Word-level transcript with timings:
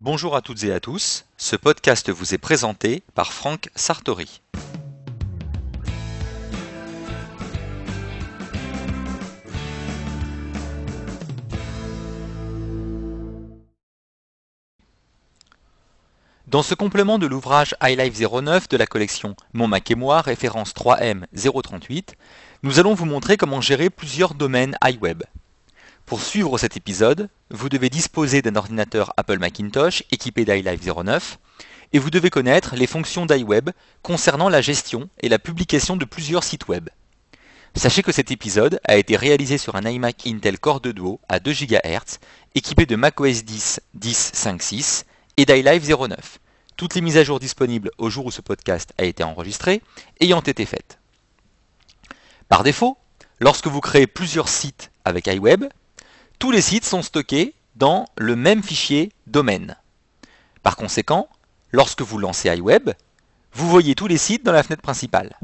Bonjour 0.00 0.36
à 0.36 0.42
toutes 0.42 0.62
et 0.62 0.72
à 0.72 0.78
tous, 0.78 1.24
ce 1.36 1.56
podcast 1.56 2.08
vous 2.08 2.32
est 2.32 2.38
présenté 2.38 3.02
par 3.16 3.32
Franck 3.32 3.68
Sartori. 3.74 4.40
Dans 16.46 16.62
ce 16.62 16.76
complément 16.76 17.18
de 17.18 17.26
l'ouvrage 17.26 17.74
iLife 17.82 18.20
09 18.20 18.68
de 18.68 18.76
la 18.76 18.86
collection 18.86 19.34
Mon 19.52 19.66
Mac 19.66 19.90
et 19.90 19.96
moi, 19.96 20.20
référence 20.20 20.74
3M 20.74 21.24
038, 21.34 22.14
nous 22.62 22.78
allons 22.78 22.94
vous 22.94 23.04
montrer 23.04 23.36
comment 23.36 23.60
gérer 23.60 23.90
plusieurs 23.90 24.34
domaines 24.34 24.78
iWeb. 24.84 25.24
Pour 26.08 26.22
suivre 26.22 26.56
cet 26.56 26.74
épisode, 26.78 27.28
vous 27.50 27.68
devez 27.68 27.90
disposer 27.90 28.40
d'un 28.40 28.56
ordinateur 28.56 29.12
Apple 29.18 29.38
Macintosh 29.38 30.04
équipé 30.10 30.46
d'iLife 30.46 30.86
09 30.86 31.38
et 31.92 31.98
vous 31.98 32.08
devez 32.08 32.30
connaître 32.30 32.76
les 32.76 32.86
fonctions 32.86 33.26
d'iWeb 33.26 33.68
concernant 34.02 34.48
la 34.48 34.62
gestion 34.62 35.10
et 35.20 35.28
la 35.28 35.38
publication 35.38 35.98
de 35.98 36.06
plusieurs 36.06 36.44
sites 36.44 36.66
web. 36.66 36.88
Sachez 37.74 38.02
que 38.02 38.10
cet 38.10 38.30
épisode 38.30 38.80
a 38.84 38.96
été 38.96 39.16
réalisé 39.16 39.58
sur 39.58 39.76
un 39.76 39.82
iMac 39.82 40.26
Intel 40.26 40.58
Core 40.58 40.80
2 40.80 40.94
Duo 40.94 41.20
à 41.28 41.40
2 41.40 41.52
GHz 41.52 42.20
équipé 42.54 42.86
de 42.86 42.96
macOS 42.96 43.44
10 43.44 43.80
10.5.6 44.00 45.04
et 45.36 45.44
d'iLife 45.44 45.86
09. 45.86 46.38
Toutes 46.78 46.94
les 46.94 47.02
mises 47.02 47.18
à 47.18 47.24
jour 47.24 47.38
disponibles 47.38 47.90
au 47.98 48.08
jour 48.08 48.24
où 48.24 48.30
ce 48.30 48.40
podcast 48.40 48.94
a 48.96 49.04
été 49.04 49.24
enregistré 49.24 49.82
ayant 50.20 50.40
été 50.40 50.64
faites. 50.64 51.00
Par 52.48 52.64
défaut, 52.64 52.96
lorsque 53.40 53.66
vous 53.66 53.82
créez 53.82 54.06
plusieurs 54.06 54.48
sites 54.48 54.90
avec 55.04 55.26
iWeb, 55.26 55.66
tous 56.38 56.50
les 56.52 56.62
sites 56.62 56.84
sont 56.84 57.02
stockés 57.02 57.54
dans 57.74 58.06
le 58.16 58.36
même 58.36 58.62
fichier 58.62 59.12
domaine. 59.26 59.76
Par 60.62 60.76
conséquent, 60.76 61.28
lorsque 61.72 62.02
vous 62.02 62.18
lancez 62.18 62.48
iWeb, 62.48 62.90
vous 63.52 63.68
voyez 63.68 63.94
tous 63.94 64.06
les 64.06 64.18
sites 64.18 64.44
dans 64.44 64.52
la 64.52 64.62
fenêtre 64.62 64.82
principale. 64.82 65.36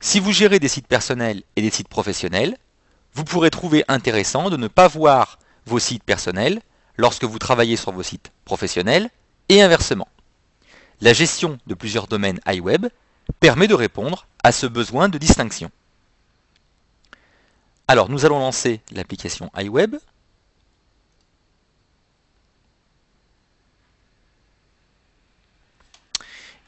Si 0.00 0.20
vous 0.20 0.32
gérez 0.32 0.58
des 0.58 0.68
sites 0.68 0.86
personnels 0.86 1.42
et 1.56 1.62
des 1.62 1.70
sites 1.70 1.88
professionnels, 1.88 2.56
vous 3.14 3.24
pourrez 3.24 3.50
trouver 3.50 3.84
intéressant 3.88 4.50
de 4.50 4.58
ne 4.58 4.68
pas 4.68 4.88
voir 4.88 5.38
vos 5.64 5.78
sites 5.78 6.04
personnels 6.04 6.60
lorsque 6.98 7.24
vous 7.24 7.38
travaillez 7.38 7.76
sur 7.76 7.92
vos 7.92 8.02
sites 8.02 8.32
professionnels 8.44 9.08
et 9.48 9.62
inversement. 9.62 10.08
La 11.00 11.14
gestion 11.14 11.58
de 11.66 11.74
plusieurs 11.74 12.06
domaines 12.06 12.40
iWeb 12.46 12.86
permet 13.40 13.68
de 13.68 13.74
répondre 13.74 14.26
à 14.44 14.52
ce 14.52 14.66
besoin 14.66 15.08
de 15.08 15.18
distinction. 15.18 15.70
Alors, 17.88 18.08
nous 18.08 18.24
allons 18.24 18.40
lancer 18.40 18.80
l'application 18.90 19.50
iWeb. 19.56 19.96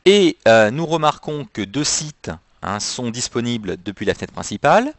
Et 0.05 0.37
euh, 0.47 0.71
nous 0.71 0.87
remarquons 0.87 1.47
que 1.53 1.61
deux 1.61 1.85
sites 1.85 2.31
hein, 2.63 2.81
sont 2.81 3.11
disponibles 3.11 3.77
depuis 3.83 4.07
la 4.07 4.15
fenêtre 4.15 4.33
principale. 4.33 4.95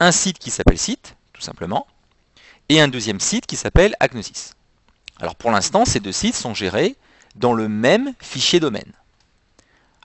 Un 0.00 0.10
site 0.10 0.38
qui 0.38 0.50
s'appelle 0.50 0.78
site, 0.78 1.16
tout 1.32 1.42
simplement, 1.42 1.86
et 2.68 2.80
un 2.80 2.88
deuxième 2.88 3.20
site 3.20 3.46
qui 3.46 3.56
s'appelle 3.56 3.94
Agnosis. 4.00 4.56
Alors 5.20 5.36
pour 5.36 5.50
l'instant, 5.50 5.84
ces 5.84 6.00
deux 6.00 6.12
sites 6.12 6.34
sont 6.34 6.54
gérés 6.54 6.96
dans 7.36 7.52
le 7.52 7.68
même 7.68 8.14
fichier 8.20 8.58
domaine. 8.58 8.92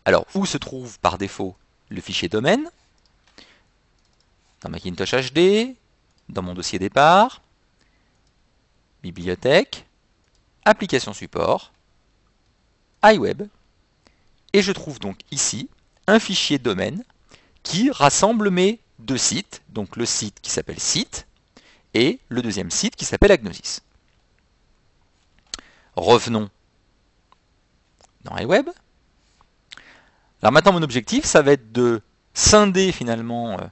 Alors, 0.06 0.26
où 0.36 0.46
se 0.46 0.58
trouve 0.58 1.00
par 1.00 1.18
défaut 1.18 1.56
le 1.90 2.02
fichier 2.02 2.30
domaine? 2.30 2.70
Dans 4.62 4.70
Macintosh 4.70 5.14
HD, 5.14 5.76
dans 6.30 6.42
mon 6.42 6.54
dossier 6.54 6.80
départ, 6.80 7.42
bibliothèque, 9.04 9.86
application 10.66 11.14
support, 11.14 11.72
iWeb, 13.04 13.44
et 14.54 14.62
je 14.62 14.72
trouve 14.72 15.00
donc 15.00 15.20
ici 15.32 15.70
un 16.08 16.20
fichier 16.20 16.58
domaine 16.58 17.04
qui 17.64 17.92
rassemble 17.92 18.50
mes 18.50 18.80
deux 19.00 19.18
sites, 19.18 19.62
donc 19.70 19.96
le 19.96 20.06
site 20.06 20.40
qui 20.42 20.50
s'appelle 20.50 20.80
site 20.80 21.28
et 21.94 22.20
le 22.30 22.42
deuxième 22.42 22.72
site 22.72 22.96
qui 22.96 23.06
s'appelle 23.06 23.32
Agnosis. 23.32 23.82
Revenons 25.96 26.50
dans 28.24 28.38
iWeb. 28.38 28.70
Alors 30.42 30.52
maintenant 30.52 30.74
mon 30.74 30.84
objectif 30.84 31.26
ça 31.26 31.42
va 31.42 31.54
être 31.54 31.72
de 31.72 32.02
scinder 32.34 32.92
finalement 32.92 33.60
euh, 33.60 33.66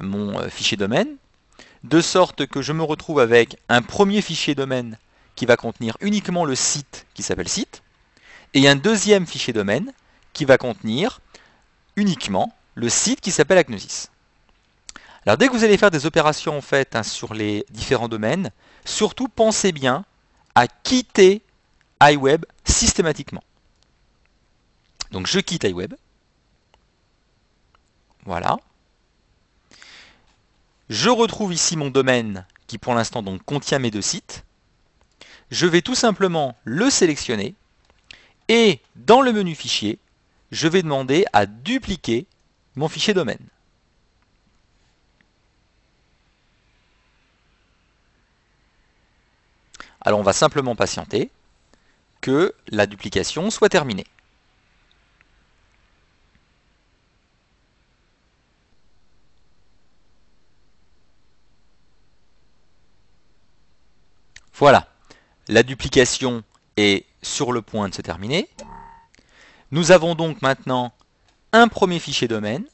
mon 0.00 0.38
euh, 0.38 0.48
fichier 0.48 0.76
domaine, 0.76 1.16
de 1.84 2.00
sorte 2.00 2.46
que 2.46 2.62
je 2.62 2.72
me 2.72 2.82
retrouve 2.82 3.18
avec 3.18 3.56
un 3.68 3.82
premier 3.82 4.22
fichier 4.22 4.54
domaine 4.54 4.98
qui 5.34 5.46
va 5.46 5.56
contenir 5.56 5.96
uniquement 6.00 6.44
le 6.44 6.54
site 6.54 7.06
qui 7.14 7.22
s'appelle 7.22 7.48
site, 7.48 7.82
et 8.54 8.68
un 8.68 8.76
deuxième 8.76 9.26
fichier 9.26 9.52
domaine 9.52 9.92
qui 10.32 10.44
va 10.44 10.58
contenir 10.58 11.20
uniquement 11.96 12.54
le 12.74 12.88
site 12.88 13.20
qui 13.20 13.30
s'appelle 13.30 13.58
Agnosis. 13.58 14.10
Alors 15.26 15.36
dès 15.36 15.46
que 15.48 15.52
vous 15.52 15.64
allez 15.64 15.76
faire 15.76 15.90
des 15.90 16.06
opérations 16.06 16.56
en 16.56 16.60
fait 16.60 16.96
hein, 16.96 17.02
sur 17.02 17.34
les 17.34 17.64
différents 17.70 18.08
domaines, 18.08 18.50
surtout 18.84 19.28
pensez 19.28 19.72
bien 19.72 20.04
à 20.54 20.66
quitter 20.66 21.42
iWeb 22.02 22.44
systématiquement. 22.64 23.42
Donc 25.12 25.26
je 25.26 25.38
quitte 25.38 25.64
iWeb. 25.64 25.94
Voilà. 28.24 28.58
Je 30.88 31.08
retrouve 31.08 31.54
ici 31.54 31.76
mon 31.76 31.90
domaine 31.90 32.46
qui 32.66 32.78
pour 32.78 32.94
l'instant 32.94 33.24
contient 33.38 33.78
mes 33.78 33.90
deux 33.90 34.02
sites. 34.02 34.44
Je 35.50 35.66
vais 35.66 35.82
tout 35.82 35.94
simplement 35.94 36.56
le 36.64 36.90
sélectionner 36.90 37.54
et 38.48 38.80
dans 38.96 39.20
le 39.20 39.32
menu 39.32 39.54
fichier, 39.54 39.98
je 40.50 40.68
vais 40.68 40.82
demander 40.82 41.24
à 41.32 41.46
dupliquer 41.46 42.26
mon 42.76 42.88
fichier 42.88 43.14
domaine. 43.14 43.46
Alors 50.00 50.18
on 50.18 50.24
va 50.24 50.32
simplement 50.32 50.74
patienter 50.74 51.30
que 52.20 52.54
la 52.68 52.86
duplication 52.86 53.50
soit 53.50 53.68
terminée. 53.68 54.06
Voilà, 64.62 64.86
la 65.48 65.64
duplication 65.64 66.44
est 66.76 67.04
sur 67.20 67.50
le 67.50 67.62
point 67.62 67.88
de 67.88 67.94
se 67.96 68.00
terminer. 68.00 68.48
Nous 69.72 69.90
avons 69.90 70.14
donc 70.14 70.40
maintenant 70.40 70.92
un 71.52 71.66
premier 71.66 71.98
fichier 71.98 72.28
domaine 72.28 72.64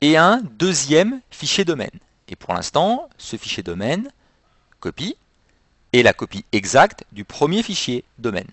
et 0.00 0.16
un 0.16 0.40
deuxième 0.40 1.20
fichier 1.30 1.66
domaine. 1.66 1.90
Et 2.28 2.36
pour 2.36 2.54
l'instant, 2.54 3.10
ce 3.18 3.36
fichier 3.36 3.62
domaine, 3.62 4.10
copie, 4.78 5.14
est 5.92 6.02
la 6.02 6.14
copie 6.14 6.46
exacte 6.52 7.04
du 7.12 7.26
premier 7.26 7.62
fichier 7.62 8.02
domaine. 8.18 8.48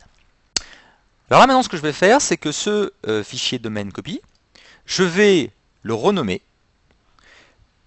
Alors 1.30 1.40
là 1.40 1.48
maintenant 1.48 1.64
ce 1.64 1.70
que 1.70 1.78
je 1.78 1.82
vais 1.82 1.94
faire, 1.94 2.20
c'est 2.20 2.36
que 2.36 2.52
ce 2.52 2.92
euh, 3.08 3.24
fichier 3.24 3.60
domaine 3.60 3.94
copie, 3.94 4.20
je 4.86 5.04
vais 5.04 5.52
le 5.84 5.94
renommer, 5.94 6.42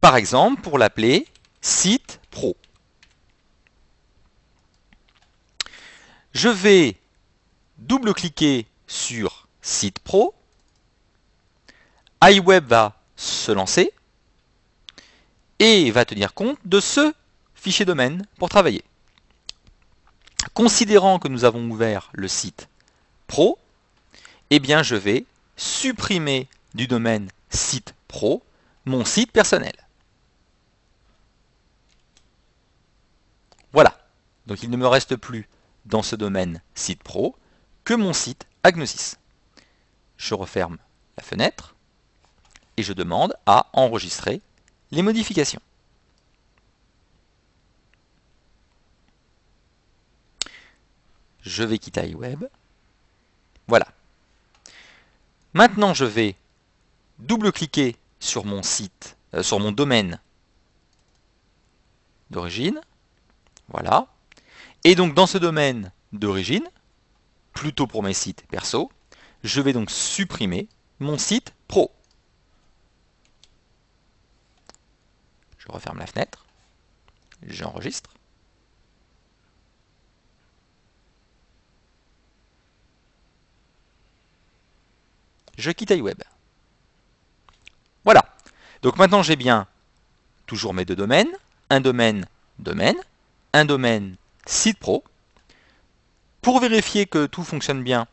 par 0.01 0.17
exemple 0.17 0.63
pour 0.63 0.79
l'appeler 0.79 1.27
site 1.61 2.19
pro. 2.31 2.57
Je 6.33 6.49
vais 6.49 6.97
double-cliquer 7.79 8.67
sur 8.87 9.49
Site 9.63 9.99
Pro. 9.99 10.35
iWeb 12.23 12.67
va 12.67 13.01
se 13.17 13.51
lancer 13.51 13.93
et 15.59 15.91
va 15.91 16.05
tenir 16.05 16.33
compte 16.33 16.59
de 16.65 16.79
ce 16.79 17.13
fichier 17.55 17.85
domaine 17.85 18.27
pour 18.39 18.49
travailler. 18.49 18.85
Considérant 20.55 21.19
que 21.19 21.29
nous 21.29 21.45
avons 21.45 21.69
ouvert 21.69 22.11
le 22.13 22.29
site 22.29 22.69
Pro, 23.27 23.59
eh 24.51 24.61
bien 24.61 24.83
je 24.83 24.95
vais 24.95 25.27
supprimer 25.57 26.49
du 26.75 26.87
domaine 26.87 27.29
site 27.51 27.95
Pro 28.09 28.43
mon 28.87 29.05
site 29.05 29.33
personnel. 29.33 29.75
Voilà. 33.73 33.99
Donc 34.47 34.63
il 34.63 34.71
ne 34.71 34.77
me 34.77 34.87
reste 34.87 35.17
plus 35.17 35.49
dans 35.85 36.03
ce 36.03 36.17
domaine 36.17 36.63
site 36.75 37.03
pro 37.03 37.37
que 37.85 37.95
mon 37.95 38.13
site 38.13 38.47
Agnosis. 38.63 39.19
Je 40.17 40.35
referme 40.35 40.79
la 41.17 41.23
fenêtre 41.23 41.75
et 42.77 42.83
je 42.83 42.93
demande 42.93 43.35
à 43.47 43.69
enregistrer 43.73 44.43
les 44.91 45.03
modifications. 45.03 45.61
Je 51.43 51.63
vais 51.63 51.79
quitter 51.79 52.09
iWeb. 52.11 52.45
Voilà. 53.67 53.87
Maintenant, 55.55 55.95
je 55.95 56.05
vais 56.05 56.37
double-cliquer 57.19 57.97
sur 58.19 58.45
mon 58.45 58.63
site, 58.63 59.17
euh, 59.35 59.43
sur 59.43 59.59
mon 59.59 59.73
domaine 59.73 60.21
d'origine. 62.31 62.81
Voilà. 63.69 64.07
Et 64.85 64.95
donc 64.95 65.15
dans 65.15 65.27
ce 65.27 65.39
domaine 65.39 65.93
d'origine, 66.13 66.67
plutôt 67.53 67.87
pour 67.87 68.03
mes 68.03 68.15
sites 68.15 68.47
perso. 68.49 68.91
Je 69.43 69.61
vais 69.61 69.73
donc 69.73 69.91
supprimer 69.91 70.69
mon 70.99 71.19
site 71.19 71.53
pro. 71.69 71.91
Je 75.59 75.69
referme 75.69 75.99
la 75.99 76.07
fenêtre. 76.07 76.47
J'enregistre. 77.47 78.11
Je 85.59 85.71
quitte 85.71 85.91
iWeb. 85.91 86.23
Voilà. 88.05 88.25
Donc 88.83 88.97
maintenant 88.97 89.23
j'ai 89.23 89.37
bien 89.37 89.67
toujours 90.47 90.73
mes 90.73 90.85
deux 90.87 90.97
domaines. 90.97 91.31
Un 91.69 91.81
domaine 91.81 92.27
domaine, 92.59 92.97
un 93.53 93.65
domaine 93.65 94.17
site 94.51 94.79
pro. 94.79 95.05
Pour 96.43 96.61
vérifier 96.61 97.07
que 97.07 97.27
tout 97.27 97.45
fonctionne 97.45 97.83
bien, 97.83 98.07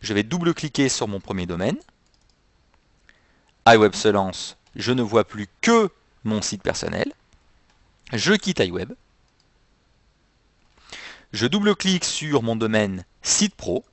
je 0.00 0.14
vais 0.14 0.22
double-cliquer 0.22 0.88
sur 0.88 1.08
mon 1.08 1.20
premier 1.20 1.46
domaine. 1.46 1.76
iWeb 3.66 3.94
se 3.94 4.08
lance, 4.08 4.56
je 4.76 4.92
ne 4.92 5.02
vois 5.02 5.24
plus 5.24 5.48
que 5.60 5.90
mon 6.24 6.40
site 6.40 6.62
personnel. 6.62 7.12
Je 8.12 8.32
quitte 8.32 8.60
iWeb. 8.60 8.92
Je 11.32 11.46
double-clique 11.46 12.04
sur 12.04 12.42
mon 12.42 12.56
domaine 12.56 13.04
site 13.22 13.54
pro. 13.54 13.84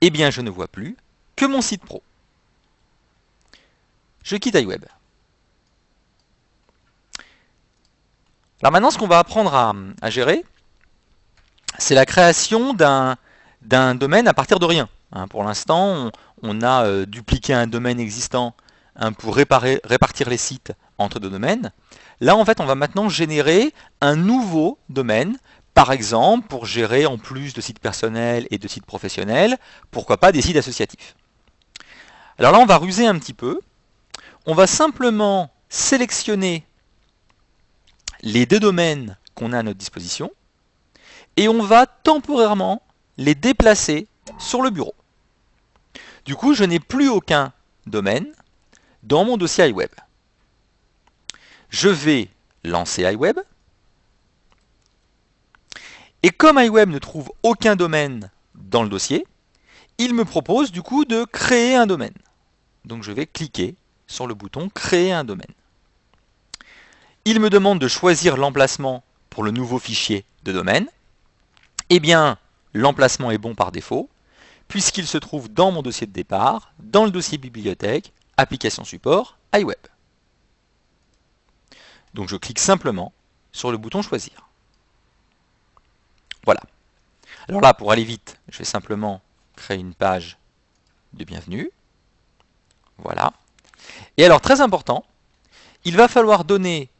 Eh 0.00 0.10
bien, 0.10 0.30
je 0.30 0.40
ne 0.40 0.50
vois 0.50 0.68
plus 0.68 0.96
que 1.36 1.44
mon 1.44 1.62
site 1.62 1.84
pro. 1.84 2.02
Je 4.22 4.36
quitte 4.36 4.56
iWeb. 4.56 4.84
Alors 8.64 8.72
maintenant, 8.72 8.90
ce 8.90 8.96
qu'on 8.96 9.06
va 9.06 9.18
apprendre 9.18 9.54
à, 10.00 10.08
gérer, 10.08 10.42
c'est 11.76 11.94
la 11.94 12.06
création 12.06 12.72
d'un 12.72 13.94
domaine 13.94 14.26
à 14.26 14.32
partir 14.32 14.58
de 14.58 14.64
rien. 14.64 14.88
Hein. 15.12 15.28
pour 15.28 15.44
l'instant, 15.44 16.10
on, 16.42 16.62
a 16.62 16.86
euh, 16.86 17.04
dupliqué 17.04 17.52
un 17.52 17.66
domaine 17.66 18.00
existant 18.00 18.54
hein, 18.96 19.12
pour 19.12 19.36
répartir 19.36 20.30
les 20.30 20.38
sites 20.38 20.72
entre 20.96 21.20
deux 21.20 21.28
domaines. 21.28 21.72
Là, 22.22 22.36
en 22.36 22.46
fait, 22.46 22.58
on 22.58 22.64
va 22.64 22.74
maintenant 22.74 23.10
générer 23.10 23.74
un 24.00 24.16
nouveau 24.16 24.78
domaine, 24.88 25.36
par 25.74 25.92
exemple, 25.92 26.48
pour 26.48 26.64
gérer 26.64 27.04
en 27.04 27.18
plus 27.18 27.52
de 27.52 27.60
sites 27.60 27.80
personnels 27.80 28.46
et 28.50 28.56
de 28.56 28.66
sites 28.66 28.86
professionnels, 28.86 29.58
pourquoi 29.90 30.16
pas 30.16 30.32
des 30.32 30.40
sites 30.40 30.56
associatifs. 30.56 31.16
Alors 32.38 32.52
là, 32.52 32.60
on 32.60 32.66
va 32.66 32.78
ruser 32.78 33.06
un 33.06 33.18
petit 33.18 33.34
peu. 33.34 33.60
On 34.46 34.54
va 34.54 34.66
simplement 34.66 35.52
sélectionner 35.68 36.64
les 38.24 38.46
deux 38.46 38.58
domaines 38.58 39.16
qu'on 39.34 39.52
a 39.52 39.58
à 39.58 39.62
notre 39.62 39.78
disposition 39.78 40.32
et 41.36 41.46
on 41.46 41.62
va 41.62 41.86
temporairement 41.86 42.82
les 43.18 43.34
déplacer 43.34 44.08
sur 44.38 44.62
le 44.62 44.70
bureau. 44.70 44.94
Du 46.24 46.34
coup, 46.34 46.54
je 46.54 46.64
n'ai 46.64 46.80
plus 46.80 47.08
aucun 47.08 47.52
domaine 47.86 48.26
dans 49.02 49.24
mon 49.24 49.36
dossier 49.36 49.68
iWeb. 49.68 49.90
Je 51.68 51.90
vais 51.90 52.30
lancer 52.64 53.02
iWeb. 53.02 53.38
Et 56.22 56.30
comme 56.30 56.58
iWeb 56.58 56.88
ne 56.88 56.98
trouve 56.98 57.30
aucun 57.42 57.76
domaine 57.76 58.30
dans 58.54 58.82
le 58.82 58.88
dossier, 58.88 59.26
il 59.98 60.14
me 60.14 60.24
propose 60.24 60.72
du 60.72 60.80
coup 60.80 61.04
de 61.04 61.24
créer 61.24 61.76
un 61.76 61.86
domaine. 61.86 62.14
Donc 62.86 63.02
je 63.02 63.12
vais 63.12 63.26
cliquer 63.26 63.74
sur 64.06 64.26
le 64.26 64.34
bouton 64.34 64.70
Créer 64.70 65.12
un 65.12 65.24
domaine. 65.24 65.52
Il 67.26 67.40
me 67.40 67.48
demande 67.48 67.78
de 67.78 67.88
choisir 67.88 68.36
l'emplacement 68.36 69.02
pour 69.30 69.44
le 69.44 69.50
nouveau 69.50 69.78
fichier 69.78 70.26
de 70.42 70.52
domaine. 70.52 70.88
Eh 71.88 71.98
bien, 71.98 72.38
l'emplacement 72.74 73.30
est 73.30 73.38
bon 73.38 73.54
par 73.54 73.72
défaut, 73.72 74.10
puisqu'il 74.68 75.06
se 75.06 75.16
trouve 75.16 75.50
dans 75.50 75.70
mon 75.70 75.80
dossier 75.80 76.06
de 76.06 76.12
départ, 76.12 76.74
dans 76.78 77.04
le 77.04 77.10
dossier 77.10 77.38
bibliothèque, 77.38 78.12
application 78.36 78.84
support, 78.84 79.38
iWeb. 79.54 79.78
Donc 82.12 82.28
je 82.28 82.36
clique 82.36 82.58
simplement 82.58 83.12
sur 83.52 83.72
le 83.72 83.78
bouton 83.78 84.02
choisir. 84.02 84.48
Voilà. 86.44 86.60
Alors 87.48 87.62
là, 87.62 87.72
pour 87.72 87.90
aller 87.90 88.04
vite, 88.04 88.38
je 88.50 88.58
vais 88.58 88.64
simplement 88.64 89.22
créer 89.56 89.78
une 89.78 89.94
page 89.94 90.36
de 91.14 91.24
bienvenue. 91.24 91.70
Voilà. 92.98 93.32
Et 94.18 94.24
alors, 94.24 94.40
très 94.40 94.60
important, 94.60 95.04
il 95.84 95.96
va 95.96 96.08
falloir 96.08 96.44
donner 96.44 96.90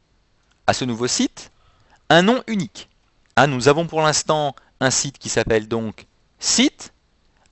à 0.67 0.73
ce 0.73 0.85
nouveau 0.85 1.07
site 1.07 1.51
un 2.09 2.21
nom 2.21 2.43
unique. 2.47 2.89
Ah, 3.35 3.47
nous 3.47 3.67
avons 3.67 3.87
pour 3.87 4.01
l'instant 4.01 4.55
un 4.79 4.91
site 4.91 5.17
qui 5.17 5.29
s'appelle 5.29 5.67
donc 5.67 6.05
site, 6.39 6.93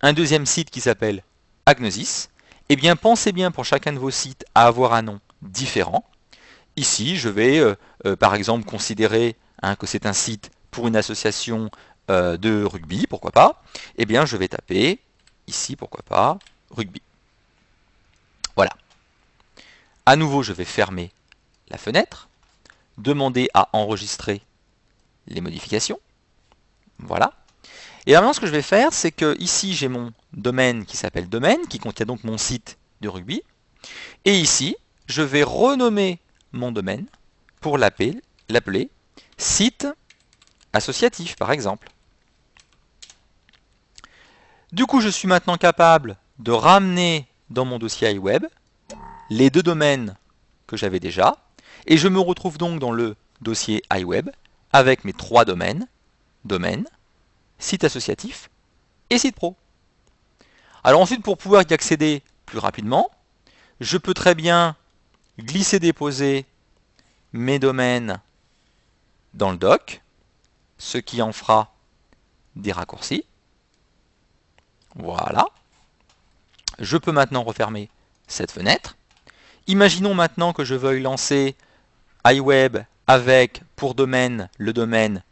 un 0.02 0.14
deuxième 0.14 0.46
site 0.46 0.70
qui 0.70 0.82
s'appelle 0.82 1.24
Agnosis. 1.66 2.30
Eh 2.70 2.76
bien, 2.76 2.96
pensez 2.96 3.32
bien 3.32 3.52
pour 3.52 3.66
chacun 3.66 3.94
de 3.94 4.00
vos 4.00 4.12
sites 4.12 4.46
à 4.56 4.66
avoir 4.68 4.94
un 4.94 5.02
nom 5.02 5.20
différent. 5.42 6.06
Ici, 6.76 7.18
je 7.18 7.30
vais 7.30 7.60
euh, 7.60 7.76
euh, 8.06 8.16
par 8.16 8.36
exemple 8.36 8.66
considérer 8.66 9.36
hein, 9.62 9.76
que 9.76 9.86
c'est 9.86 10.06
un 10.06 10.14
site 10.14 10.52
pour 10.72 10.88
une 10.88 10.96
association 10.96 11.70
euh, 12.10 12.38
de 12.38 12.64
rugby, 12.64 13.06
pourquoi 13.08 13.32
pas. 13.32 13.64
Eh 13.98 14.06
bien, 14.06 14.26
je 14.26 14.38
vais 14.38 14.48
taper 14.48 15.00
ici, 15.48 15.76
pourquoi 15.76 16.04
pas, 16.04 16.40
rugby. 16.72 17.02
Voilà. 18.56 18.72
À 20.06 20.16
nouveau, 20.16 20.44
je 20.44 20.54
vais 20.54 20.66
fermer 20.66 21.12
la 21.70 21.78
fenêtre, 21.78 22.28
demander 22.98 23.50
à 23.54 23.70
enregistrer 23.74 24.42
les 25.28 25.42
modifications. 25.42 26.00
Voilà. 27.00 27.34
Et 28.06 28.14
maintenant, 28.14 28.34
ce 28.34 28.40
que 28.40 28.48
je 28.48 28.52
vais 28.52 28.62
faire, 28.62 28.94
c'est 28.94 29.12
que 29.12 29.38
ici, 29.40 29.74
j'ai 29.74 29.88
mon 29.88 30.12
domaine 30.34 30.86
qui 30.86 30.98
s'appelle 30.98 31.30
domaine, 31.30 31.68
qui 31.68 31.80
contient 31.80 32.06
donc 32.06 32.24
mon 32.24 32.38
site 32.38 32.78
de 33.02 33.08
rugby. 33.10 33.42
Et 34.26 34.38
ici, 34.38 34.76
je 35.08 35.22
vais 35.22 35.44
renommer 35.44 36.20
mon 36.52 36.72
domaine 36.72 37.06
pour 37.62 37.78
l'appeler 37.78 38.90
site 39.38 39.88
associatif, 40.74 41.36
par 41.36 41.52
exemple. 41.52 41.90
Du 44.72 44.86
coup, 44.86 45.02
je 45.02 45.10
suis 45.10 45.28
maintenant 45.28 45.58
capable 45.58 46.18
de 46.40 46.52
ramener 46.52 47.28
dans 47.50 47.66
mon 47.66 47.80
dossier 47.80 48.12
iWeb 48.12 48.46
les 49.30 49.50
deux 49.50 49.64
domaines 49.64 50.16
que 50.68 50.76
j'avais 50.78 51.00
déjà, 51.00 51.38
et 51.88 51.98
je 51.98 52.08
me 52.08 52.20
retrouve 52.20 52.58
donc 52.58 52.80
dans 52.80 52.92
le 52.92 53.16
dossier 53.42 53.82
iWeb 53.94 54.30
avec 54.72 55.06
mes 55.06 55.14
trois 55.14 55.46
domaines, 55.46 55.88
domaine, 56.46 56.88
site 57.60 57.84
associatif 57.84 58.50
et 59.10 59.18
site 59.18 59.36
pro. 59.36 59.56
Alors 60.84 61.02
ensuite, 61.02 61.24
pour 61.24 61.38
pouvoir 61.38 61.64
y 61.70 61.74
accéder 61.74 62.24
plus 62.46 62.60
rapidement, 62.60 63.10
je 63.80 63.98
peux 63.98 64.14
très 64.14 64.36
bien 64.36 64.76
glisser-déposer 65.40 66.46
mes 67.32 67.60
domaines 67.60 68.20
dans 69.34 69.52
le 69.52 69.58
doc, 69.58 70.02
ce 70.78 70.98
qui 70.98 71.22
en 71.22 71.32
fera 71.32 71.74
des 72.56 72.72
raccourcis. 72.72 73.26
Voilà. 74.96 75.48
Je 76.80 76.98
peux 76.98 77.12
maintenant 77.12 77.44
refermer 77.44 77.90
cette 78.28 78.52
fenêtre. 78.52 78.96
Imaginons 79.68 80.14
maintenant 80.14 80.54
que 80.54 80.64
je 80.64 80.76
veuille 80.76 81.02
lancer 81.02 81.56
iWeb 82.26 82.78
avec 83.08 83.62
pour 83.76 83.96
domaine 83.96 84.50
le 84.58 84.74
domaine 84.74 85.24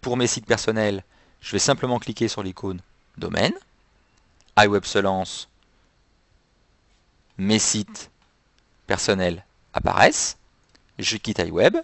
pour 0.00 0.16
mes 0.16 0.26
sites 0.26 0.46
personnels. 0.46 1.02
Je 1.40 1.52
vais 1.52 1.58
simplement 1.58 1.98
cliquer 1.98 2.28
sur 2.28 2.42
l'icône 2.42 2.80
domaine. 3.16 3.54
iWeb 4.58 4.84
se 4.84 4.98
lance. 4.98 5.48
Mes 7.38 7.58
sites 7.58 8.10
personnels 8.86 9.44
apparaissent. 9.72 10.36
Je 10.98 11.16
quitte 11.16 11.38
iWeb. 11.38 11.76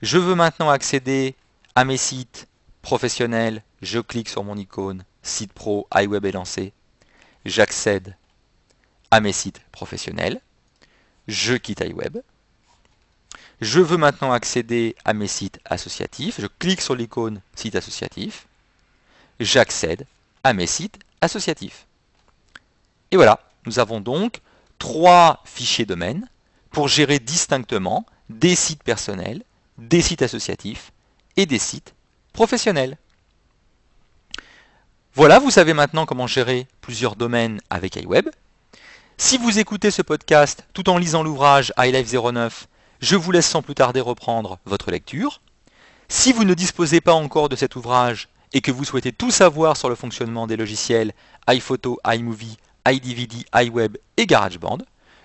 Je 0.00 0.18
veux 0.18 0.34
maintenant 0.34 0.70
accéder 0.70 1.34
à 1.74 1.84
mes 1.84 1.96
sites 1.96 2.48
professionnels. 2.80 3.62
Je 3.82 3.98
clique 3.98 4.28
sur 4.28 4.44
mon 4.44 4.56
icône 4.56 5.04
site 5.22 5.52
pro, 5.52 5.86
iWeb 5.94 6.24
est 6.24 6.32
lancé. 6.32 6.72
J'accède 7.44 8.16
à 9.10 9.20
mes 9.20 9.32
sites 9.32 9.60
professionnels 9.72 10.40
je 11.28 11.54
quitte 11.54 11.80
iWeb. 11.80 12.18
Je 13.62 13.78
veux 13.78 13.96
maintenant 13.96 14.32
accéder 14.32 14.96
à 15.04 15.14
mes 15.14 15.28
sites 15.28 15.60
associatifs. 15.64 16.40
Je 16.40 16.48
clique 16.58 16.80
sur 16.80 16.96
l'icône 16.96 17.40
site 17.54 17.76
associatif. 17.76 18.48
J'accède 19.38 20.04
à 20.42 20.52
mes 20.52 20.66
sites 20.66 20.98
associatifs. 21.20 21.86
Et 23.12 23.16
voilà, 23.16 23.38
nous 23.66 23.78
avons 23.78 24.00
donc 24.00 24.40
trois 24.80 25.44
fichiers 25.44 25.86
domaines 25.86 26.28
pour 26.72 26.88
gérer 26.88 27.20
distinctement 27.20 28.04
des 28.28 28.56
sites 28.56 28.82
personnels, 28.82 29.44
des 29.78 30.02
sites 30.02 30.22
associatifs 30.22 30.90
et 31.36 31.46
des 31.46 31.60
sites 31.60 31.94
professionnels. 32.32 32.98
Voilà, 35.14 35.38
vous 35.38 35.52
savez 35.52 35.72
maintenant 35.72 36.04
comment 36.04 36.26
gérer 36.26 36.66
plusieurs 36.80 37.14
domaines 37.14 37.60
avec 37.70 37.94
iWeb. 37.94 38.28
Si 39.18 39.38
vous 39.38 39.60
écoutez 39.60 39.92
ce 39.92 40.02
podcast 40.02 40.64
tout 40.72 40.90
en 40.90 40.98
lisant 40.98 41.22
l'ouvrage 41.22 41.72
iLife 41.78 42.12
09, 42.12 42.66
je 43.02 43.16
vous 43.16 43.32
laisse 43.32 43.48
sans 43.48 43.62
plus 43.62 43.74
tarder 43.74 44.00
reprendre 44.00 44.58
votre 44.64 44.92
lecture. 44.92 45.40
Si 46.08 46.32
vous 46.32 46.44
ne 46.44 46.54
disposez 46.54 47.00
pas 47.00 47.12
encore 47.12 47.48
de 47.48 47.56
cet 47.56 47.74
ouvrage 47.74 48.28
et 48.52 48.60
que 48.60 48.70
vous 48.70 48.84
souhaitez 48.84 49.10
tout 49.12 49.32
savoir 49.32 49.76
sur 49.76 49.88
le 49.88 49.96
fonctionnement 49.96 50.46
des 50.46 50.56
logiciels 50.56 51.12
iPhoto, 51.48 51.98
iMovie, 52.06 52.58
iDVD, 52.86 53.44
iWeb 53.54 53.96
et 54.16 54.26
GarageBand, 54.26 54.78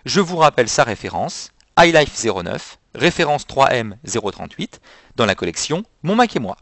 je 0.05 0.22
vous 0.22 0.38
rappelle 0.38 0.69
sa 0.69 0.84
référence, 0.84 1.51
iLife 1.79 2.25
09, 2.25 2.79
référence 2.96 3.46
3M038, 3.46 4.79
dans 5.15 5.27
la 5.27 5.36
collection 5.36 5.84
Mon 6.01 6.15
Mac 6.15 6.36
et 6.36 6.39
moi. 6.39 6.57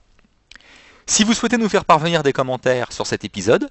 Si 1.06 1.24
vous 1.24 1.34
souhaitez 1.34 1.58
nous 1.58 1.70
faire 1.70 1.86
parvenir 1.86 2.24
des 2.24 2.34
commentaires 2.34 2.92
sur 2.92 3.08
cet 3.08 3.24
épisode, 3.24 3.70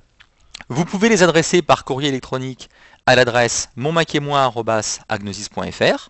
vous 0.71 0.87
pouvez 0.87 1.11
les 1.11 1.23
adresser 1.23 1.61
par 1.61 1.85
courrier 1.85 2.09
électronique 2.09 2.71
à 3.07 3.17
l'adresse 3.17 3.69
monmacetmoi.agnosis.fr 3.77 6.09